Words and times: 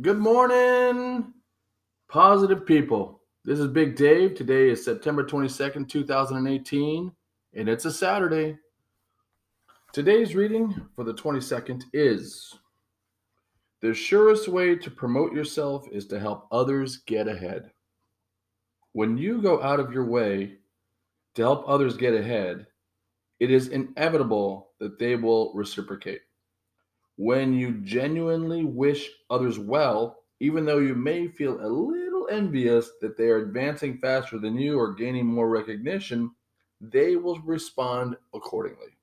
Good 0.00 0.18
morning, 0.18 1.34
positive 2.08 2.64
people. 2.64 3.20
This 3.44 3.58
is 3.58 3.66
Big 3.66 3.94
Dave. 3.94 4.34
Today 4.34 4.70
is 4.70 4.82
September 4.82 5.22
22nd, 5.22 5.86
2018, 5.86 7.12
and 7.52 7.68
it's 7.68 7.84
a 7.84 7.92
Saturday. 7.92 8.56
Today's 9.92 10.34
reading 10.34 10.74
for 10.96 11.04
the 11.04 11.12
22nd 11.12 11.82
is 11.92 12.54
The 13.82 13.92
surest 13.92 14.48
way 14.48 14.76
to 14.76 14.90
promote 14.90 15.34
yourself 15.34 15.86
is 15.92 16.06
to 16.06 16.18
help 16.18 16.48
others 16.50 17.02
get 17.04 17.28
ahead. 17.28 17.70
When 18.92 19.18
you 19.18 19.42
go 19.42 19.62
out 19.62 19.78
of 19.78 19.92
your 19.92 20.06
way 20.06 20.56
to 21.34 21.42
help 21.42 21.68
others 21.68 21.98
get 21.98 22.14
ahead, 22.14 22.66
it 23.40 23.50
is 23.50 23.68
inevitable 23.68 24.70
that 24.80 24.98
they 24.98 25.16
will 25.16 25.52
reciprocate. 25.52 26.22
When 27.16 27.52
you 27.52 27.72
genuinely 27.82 28.64
wish 28.64 29.10
others 29.30 29.58
well, 29.58 30.24
even 30.40 30.64
though 30.64 30.78
you 30.78 30.94
may 30.94 31.28
feel 31.28 31.64
a 31.64 31.68
little 31.68 32.28
envious 32.30 32.90
that 33.00 33.16
they 33.16 33.28
are 33.28 33.38
advancing 33.38 33.98
faster 33.98 34.38
than 34.38 34.56
you 34.56 34.78
or 34.78 34.94
gaining 34.94 35.26
more 35.26 35.48
recognition, 35.48 36.30
they 36.80 37.16
will 37.16 37.38
respond 37.40 38.16
accordingly. 38.34 38.98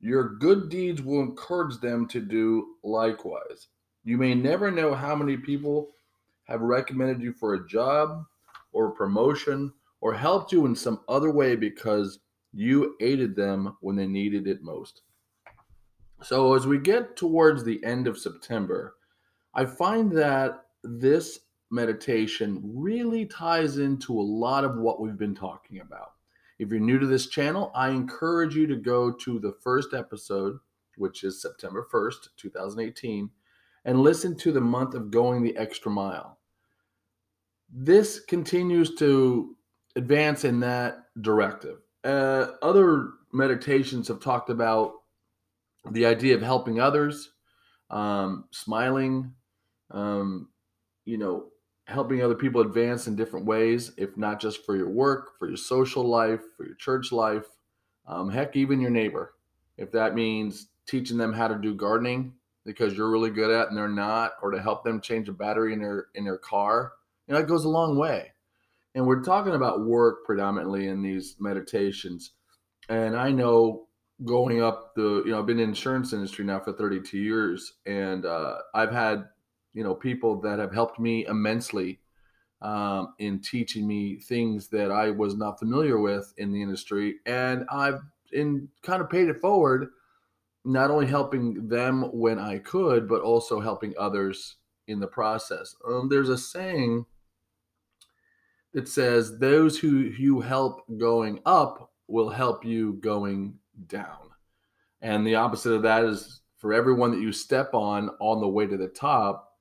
Your 0.00 0.36
good 0.36 0.68
deeds 0.68 1.02
will 1.02 1.20
encourage 1.20 1.80
them 1.80 2.06
to 2.08 2.20
do 2.20 2.76
likewise. 2.84 3.68
You 4.04 4.18
may 4.18 4.34
never 4.34 4.70
know 4.70 4.94
how 4.94 5.16
many 5.16 5.36
people 5.36 5.90
have 6.44 6.60
recommended 6.60 7.20
you 7.20 7.32
for 7.32 7.54
a 7.54 7.66
job 7.66 8.24
or 8.72 8.88
a 8.88 8.94
promotion 8.94 9.72
or 10.00 10.14
helped 10.14 10.52
you 10.52 10.66
in 10.66 10.76
some 10.76 11.00
other 11.08 11.30
way 11.30 11.56
because 11.56 12.20
you 12.52 12.94
aided 13.00 13.34
them 13.34 13.76
when 13.80 13.96
they 13.96 14.06
needed 14.06 14.46
it 14.46 14.62
most. 14.62 15.02
So, 16.22 16.54
as 16.54 16.66
we 16.66 16.78
get 16.78 17.16
towards 17.16 17.62
the 17.64 17.82
end 17.84 18.06
of 18.06 18.18
September, 18.18 18.96
I 19.54 19.64
find 19.66 20.10
that 20.12 20.66
this 20.82 21.40
meditation 21.70 22.60
really 22.64 23.26
ties 23.26 23.78
into 23.78 24.18
a 24.18 24.22
lot 24.22 24.64
of 24.64 24.76
what 24.76 25.00
we've 25.00 25.18
been 25.18 25.34
talking 25.34 25.80
about. 25.80 26.12
If 26.58 26.70
you're 26.70 26.80
new 26.80 26.98
to 26.98 27.06
this 27.06 27.26
channel, 27.26 27.70
I 27.74 27.90
encourage 27.90 28.56
you 28.56 28.66
to 28.66 28.76
go 28.76 29.12
to 29.12 29.38
the 29.38 29.54
first 29.62 29.92
episode, 29.92 30.58
which 30.96 31.22
is 31.22 31.42
September 31.42 31.86
1st, 31.92 32.28
2018, 32.36 33.30
and 33.84 34.00
listen 34.00 34.36
to 34.36 34.52
the 34.52 34.60
month 34.60 34.94
of 34.94 35.10
going 35.10 35.42
the 35.42 35.56
extra 35.56 35.90
mile. 35.90 36.38
This 37.70 38.20
continues 38.20 38.94
to 38.96 39.56
advance 39.96 40.44
in 40.44 40.60
that 40.60 41.04
directive. 41.20 41.78
Uh, 42.04 42.52
other 42.62 43.10
meditations 43.32 44.08
have 44.08 44.20
talked 44.20 44.48
about 44.48 44.92
the 45.90 46.06
idea 46.06 46.34
of 46.34 46.42
helping 46.42 46.80
others, 46.80 47.30
um, 47.90 48.44
smiling, 48.50 49.32
um, 49.90 50.48
you 51.04 51.18
know, 51.18 51.46
helping 51.86 52.22
other 52.22 52.34
people 52.34 52.60
advance 52.60 53.06
in 53.06 53.14
different 53.14 53.46
ways, 53.46 53.92
if 53.96 54.16
not 54.16 54.40
just 54.40 54.64
for 54.64 54.76
your 54.76 54.88
work, 54.88 55.38
for 55.38 55.46
your 55.48 55.56
social 55.56 56.04
life, 56.04 56.40
for 56.56 56.66
your 56.66 56.74
church 56.74 57.12
life, 57.12 57.46
um, 58.06 58.28
heck, 58.28 58.56
even 58.56 58.80
your 58.80 58.90
neighbor. 58.90 59.34
If 59.78 59.92
that 59.92 60.14
means 60.14 60.68
teaching 60.86 61.16
them 61.16 61.32
how 61.32 61.48
to 61.48 61.56
do 61.56 61.74
gardening 61.74 62.32
because 62.64 62.96
you're 62.96 63.10
really 63.10 63.30
good 63.30 63.50
at 63.50 63.68
and 63.68 63.76
they're 63.76 63.88
not, 63.88 64.32
or 64.42 64.50
to 64.50 64.60
help 64.60 64.82
them 64.82 65.00
change 65.00 65.28
a 65.28 65.32
battery 65.32 65.72
in 65.72 65.80
their 65.80 66.06
in 66.14 66.24
their 66.24 66.38
car, 66.38 66.92
you 67.26 67.34
know, 67.34 67.40
it 67.40 67.46
goes 67.46 67.64
a 67.64 67.68
long 67.68 67.96
way. 67.96 68.32
And 68.94 69.06
we're 69.06 69.22
talking 69.22 69.54
about 69.54 69.84
work 69.84 70.24
predominantly 70.24 70.88
in 70.88 71.02
these 71.02 71.36
meditations. 71.38 72.32
And 72.88 73.16
I 73.16 73.30
know 73.30 73.85
going 74.24 74.62
up 74.62 74.94
the 74.94 75.22
you 75.24 75.30
know 75.30 75.38
i've 75.38 75.46
been 75.46 75.58
in 75.58 75.68
insurance 75.68 76.12
industry 76.12 76.44
now 76.44 76.58
for 76.58 76.72
32 76.72 77.18
years 77.18 77.74
and 77.84 78.24
uh, 78.24 78.56
i've 78.74 78.92
had 78.92 79.24
you 79.74 79.84
know 79.84 79.94
people 79.94 80.40
that 80.40 80.58
have 80.58 80.72
helped 80.72 80.98
me 80.98 81.26
immensely 81.26 82.00
um, 82.62 83.14
in 83.18 83.40
teaching 83.40 83.86
me 83.86 84.18
things 84.18 84.68
that 84.68 84.90
i 84.90 85.10
was 85.10 85.36
not 85.36 85.58
familiar 85.58 85.98
with 85.98 86.32
in 86.38 86.50
the 86.50 86.62
industry 86.62 87.16
and 87.26 87.66
i've 87.70 88.00
in 88.32 88.68
kind 88.82 89.02
of 89.02 89.10
paid 89.10 89.28
it 89.28 89.40
forward 89.40 89.88
not 90.64 90.90
only 90.90 91.06
helping 91.06 91.68
them 91.68 92.02
when 92.12 92.38
i 92.38 92.56
could 92.58 93.06
but 93.06 93.20
also 93.20 93.60
helping 93.60 93.92
others 93.98 94.56
in 94.88 95.00
the 95.00 95.06
process. 95.06 95.74
Um, 95.86 96.08
there's 96.08 96.28
a 96.28 96.38
saying 96.38 97.06
that 98.72 98.88
says 98.88 99.38
those 99.38 99.78
who 99.78 99.98
you 99.98 100.40
help 100.40 100.82
going 100.96 101.40
up 101.46 101.92
will 102.08 102.30
help 102.30 102.64
you 102.64 102.94
going 102.94 103.54
down. 103.86 104.30
And 105.00 105.26
the 105.26 105.36
opposite 105.36 105.72
of 105.72 105.82
that 105.82 106.04
is 106.04 106.40
for 106.58 106.72
everyone 106.72 107.10
that 107.12 107.20
you 107.20 107.32
step 107.32 107.74
on 107.74 108.10
on 108.20 108.40
the 108.40 108.48
way 108.48 108.66
to 108.66 108.76
the 108.76 108.88
top 108.88 109.52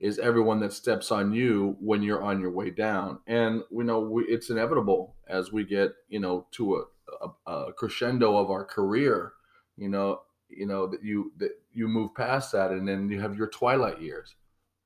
is 0.00 0.18
everyone 0.18 0.58
that 0.60 0.72
steps 0.72 1.12
on 1.12 1.32
you 1.32 1.76
when 1.80 2.02
you're 2.02 2.22
on 2.22 2.40
your 2.40 2.50
way 2.50 2.70
down. 2.70 3.20
And 3.26 3.62
we 3.70 3.84
know 3.84 4.00
we, 4.00 4.24
it's 4.24 4.50
inevitable 4.50 5.16
as 5.28 5.52
we 5.52 5.64
get, 5.64 5.92
you 6.08 6.18
know, 6.18 6.46
to 6.52 6.76
a, 6.76 7.26
a, 7.46 7.52
a 7.52 7.72
crescendo 7.72 8.36
of 8.36 8.50
our 8.50 8.64
career, 8.64 9.32
you 9.76 9.88
know, 9.88 10.22
you 10.48 10.66
know 10.66 10.86
that 10.86 11.02
you 11.02 11.32
that 11.38 11.52
you 11.72 11.88
move 11.88 12.14
past 12.14 12.52
that 12.52 12.70
and 12.70 12.86
then 12.86 13.08
you 13.08 13.20
have 13.20 13.36
your 13.36 13.48
twilight 13.48 14.00
years. 14.00 14.34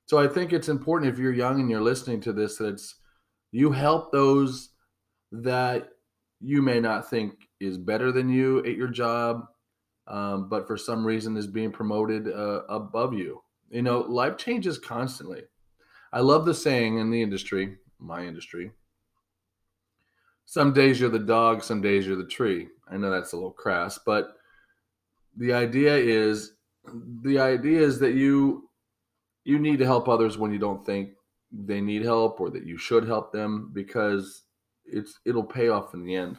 So 0.06 0.18
I 0.18 0.28
think 0.28 0.52
it's 0.52 0.68
important 0.68 1.12
if 1.12 1.18
you're 1.18 1.32
young 1.32 1.60
and 1.60 1.68
you're 1.68 1.80
listening 1.80 2.20
to 2.22 2.32
this 2.32 2.56
that 2.58 2.68
it's 2.68 2.94
you 3.50 3.72
help 3.72 4.12
those 4.12 4.70
that 5.32 5.88
you 6.40 6.62
may 6.62 6.80
not 6.80 7.08
think 7.08 7.48
is 7.60 7.78
better 7.78 8.12
than 8.12 8.28
you 8.28 8.58
at 8.60 8.76
your 8.76 8.88
job, 8.88 9.46
um, 10.06 10.48
but 10.48 10.66
for 10.66 10.76
some 10.76 11.04
reason 11.04 11.36
is 11.36 11.46
being 11.46 11.72
promoted 11.72 12.28
uh, 12.28 12.62
above 12.68 13.14
you. 13.14 13.42
You 13.70 13.82
know, 13.82 14.00
life 14.00 14.36
changes 14.36 14.78
constantly. 14.78 15.42
I 16.12 16.20
love 16.20 16.44
the 16.44 16.54
saying 16.54 16.98
in 16.98 17.10
the 17.10 17.22
industry, 17.22 17.76
my 17.98 18.24
industry. 18.24 18.70
Some 20.44 20.72
days 20.72 21.00
you're 21.00 21.10
the 21.10 21.18
dog, 21.18 21.62
some 21.62 21.80
days 21.80 22.06
you're 22.06 22.16
the 22.16 22.24
tree. 22.24 22.68
I 22.88 22.96
know 22.96 23.10
that's 23.10 23.32
a 23.32 23.36
little 23.36 23.50
crass, 23.50 23.98
but 24.04 24.36
the 25.36 25.52
idea 25.52 25.96
is 25.96 26.52
the 27.22 27.40
idea 27.40 27.80
is 27.80 27.98
that 27.98 28.14
you 28.14 28.70
you 29.44 29.58
need 29.58 29.78
to 29.78 29.84
help 29.84 30.08
others 30.08 30.38
when 30.38 30.52
you 30.52 30.58
don't 30.58 30.84
think 30.86 31.10
they 31.52 31.80
need 31.80 32.02
help 32.02 32.40
or 32.40 32.50
that 32.50 32.64
you 32.64 32.78
should 32.78 33.06
help 33.06 33.32
them 33.32 33.70
because 33.72 34.42
it's 34.86 35.20
it'll 35.24 35.44
pay 35.44 35.68
off 35.68 35.94
in 35.94 36.04
the 36.04 36.14
end. 36.14 36.38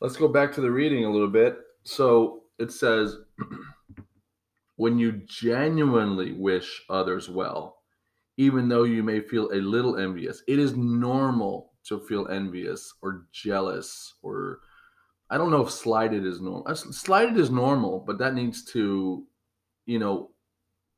Let's 0.00 0.16
go 0.16 0.28
back 0.28 0.52
to 0.54 0.60
the 0.60 0.70
reading 0.70 1.04
a 1.04 1.10
little 1.10 1.28
bit. 1.28 1.58
So 1.84 2.44
it 2.58 2.72
says, 2.72 3.16
when 4.76 4.98
you 4.98 5.12
genuinely 5.26 6.32
wish 6.32 6.82
others 6.88 7.28
well, 7.28 7.76
even 8.36 8.68
though 8.68 8.84
you 8.84 9.02
may 9.02 9.20
feel 9.20 9.50
a 9.52 9.60
little 9.60 9.98
envious, 9.98 10.42
it 10.48 10.58
is 10.58 10.74
normal 10.74 11.72
to 11.84 12.00
feel 12.00 12.28
envious 12.28 12.94
or 13.02 13.26
jealous 13.32 14.14
or 14.22 14.60
I 15.30 15.38
don't 15.38 15.50
know 15.52 15.62
if 15.62 15.70
slighted 15.70 16.26
is 16.26 16.40
normal. 16.40 16.64
Uh, 16.66 16.74
slighted 16.74 17.36
is 17.36 17.50
normal, 17.50 18.00
but 18.00 18.18
that 18.18 18.34
needs 18.34 18.64
to, 18.72 19.24
you 19.86 19.98
know, 19.98 20.30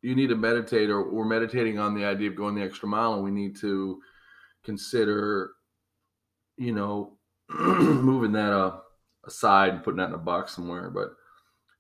you 0.00 0.14
need 0.16 0.28
to 0.28 0.36
meditate 0.36 0.88
or 0.88 1.12
we're 1.12 1.24
meditating 1.24 1.78
on 1.78 1.94
the 1.94 2.04
idea 2.04 2.30
of 2.30 2.36
going 2.36 2.54
the 2.54 2.62
extra 2.62 2.88
mile 2.88 3.14
and 3.14 3.22
we 3.22 3.30
need 3.30 3.56
to 3.60 4.00
consider, 4.64 5.52
you 6.56 6.72
know, 6.72 7.18
moving 7.50 8.32
that 8.32 8.52
up 8.52 8.86
aside 9.24 9.74
and 9.74 9.84
putting 9.84 9.98
that 9.98 10.08
in 10.08 10.14
a 10.14 10.18
box 10.18 10.54
somewhere. 10.54 10.90
But 10.90 11.14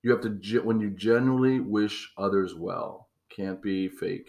you 0.02 0.10
have 0.10 0.20
to 0.22 0.60
when 0.62 0.80
you 0.80 0.90
genuinely 0.90 1.60
wish 1.60 2.12
others 2.16 2.54
well, 2.54 3.08
can't 3.30 3.62
be 3.62 3.88
fake. 3.88 4.28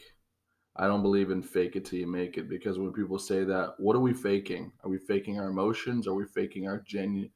I 0.75 0.87
don't 0.87 1.03
believe 1.03 1.29
in 1.29 1.43
fake 1.43 1.75
it 1.75 1.85
till 1.85 1.99
you 1.99 2.07
make 2.07 2.37
it 2.37 2.49
because 2.49 2.79
when 2.79 2.93
people 2.93 3.19
say 3.19 3.43
that, 3.43 3.75
what 3.77 3.95
are 3.95 3.99
we 3.99 4.13
faking? 4.13 4.71
Are 4.83 4.89
we 4.89 4.97
faking 4.97 5.39
our 5.39 5.49
emotions? 5.49 6.07
Are 6.07 6.15
we 6.15 6.25
faking 6.25 6.67
our 6.67 6.83
genu- 6.87 7.29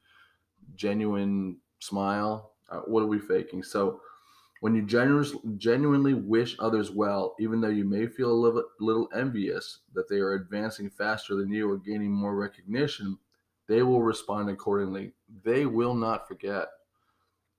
genuine 0.76 1.58
smile? 1.80 2.54
Uh, 2.70 2.82
what 2.82 3.04
are 3.04 3.08
we 3.08 3.20
faking? 3.20 3.64
So, 3.64 4.02
when 4.62 4.76
you 4.76 4.82
genu- 4.82 5.58
genuinely 5.58 6.14
wish 6.14 6.56
others 6.60 6.92
well, 6.92 7.36
even 7.40 7.62
though 7.62 7.68
you 7.68 7.86
may 7.86 8.08
feel 8.08 8.32
a 8.32 8.34
little, 8.34 8.64
little 8.80 9.10
envious 9.16 9.80
that 9.94 10.10
they 10.10 10.18
are 10.18 10.34
advancing 10.34 10.90
faster 10.90 11.36
than 11.36 11.52
you 11.52 11.70
or 11.70 11.78
gaining 11.78 12.12
more 12.12 12.36
recognition, 12.36 13.18
they 13.68 13.84
will 13.84 14.02
respond 14.02 14.50
accordingly. 14.50 15.14
They 15.44 15.66
will 15.66 15.94
not 15.94 16.28
forget. 16.28 16.68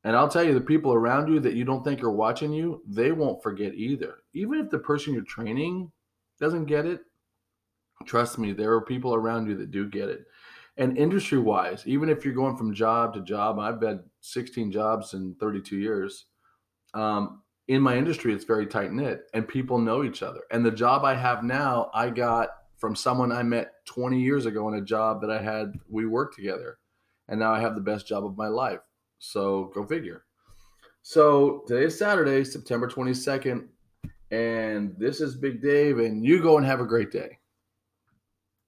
And 0.05 0.17
I'll 0.17 0.29
tell 0.29 0.45
you, 0.45 0.55
the 0.55 0.61
people 0.61 0.93
around 0.95 1.29
you 1.29 1.41
that 1.41 1.55
you 1.55 1.65
don't 1.65 1.85
think 1.85 2.03
are 2.03 2.11
watching 2.11 2.53
you, 2.53 2.83
they 2.87 3.12
won't 3.12 3.43
forget 3.43 3.75
either. 3.75 4.19
Even 4.33 4.61
if 4.61 4.71
the 4.71 4.79
person 4.79 5.12
you're 5.12 5.25
training 5.25 5.91
doesn't 6.41 6.67
get 6.67 6.87
it, 6.87 7.00
trust 8.06 8.39
me, 8.39 8.53
there 8.53 8.73
are 8.73 8.81
people 8.81 9.15
around 9.15 9.49
you 9.49 9.56
that 9.56 9.71
do 9.71 9.89
get 9.89 10.09
it. 10.09 10.25
And 10.77 10.97
industry 10.97 11.39
wise, 11.39 11.83
even 11.87 12.09
if 12.09 12.25
you're 12.25 12.35
going 12.35 12.56
from 12.56 12.73
job 12.73 13.12
to 13.15 13.21
job, 13.21 13.59
I've 13.59 13.83
had 13.83 14.05
16 14.21 14.71
jobs 14.71 15.12
in 15.12 15.35
32 15.41 15.77
years. 15.77 16.27
Um, 16.94 17.43
in 17.69 17.82
my 17.82 17.96
industry, 17.96 18.32
it's 18.32 18.44
very 18.44 18.67
tight 18.67 18.93
knit 18.93 19.25
and 19.35 19.46
people 19.46 19.79
know 19.79 20.02
each 20.02 20.23
other. 20.23 20.40
And 20.50 20.64
the 20.64 20.70
job 20.70 21.05
I 21.05 21.14
have 21.14 21.44
now, 21.44 21.90
I 21.93 22.11
got 22.11 22.49
from 22.79 22.96
someone 22.96 23.32
I 23.32 23.43
met 23.43 23.73
20 23.87 24.20
years 24.20 24.46
ago 24.46 24.69
in 24.69 24.75
a 24.75 24.81
job 24.81 25.20
that 25.20 25.31
I 25.31 25.43
had, 25.43 25.75
we 25.88 26.06
worked 26.06 26.37
together. 26.37 26.79
And 27.29 27.38
now 27.38 27.52
I 27.52 27.61
have 27.61 27.75
the 27.75 27.81
best 27.81 28.06
job 28.06 28.25
of 28.25 28.38
my 28.38 28.49
life. 28.49 28.81
So 29.19 29.70
go 29.75 29.85
figure. 29.85 30.25
So 31.02 31.64
today 31.67 31.85
is 31.85 31.99
Saturday, 31.99 32.44
September 32.44 32.88
22nd. 32.88 33.67
And 34.31 34.94
this 34.99 35.20
is 35.20 35.37
Big 35.37 35.62
Dave, 35.62 35.99
and 35.99 36.25
you 36.25 36.43
go 36.43 36.58
and 36.58 36.67
have 36.67 36.81
a 36.81 36.87
great 36.87 37.11
day. 37.11 37.38